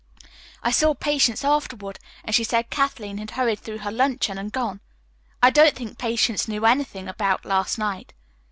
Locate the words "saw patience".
0.71-1.43